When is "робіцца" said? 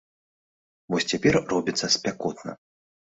1.53-1.85